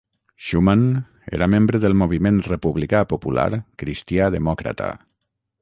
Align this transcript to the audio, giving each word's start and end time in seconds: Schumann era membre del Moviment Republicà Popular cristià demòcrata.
Schumann 0.43 0.85
era 1.39 1.49
membre 1.55 1.81
del 1.83 1.97
Moviment 2.03 2.41
Republicà 2.47 3.05
Popular 3.15 3.47
cristià 3.85 4.35
demòcrata. 4.41 4.93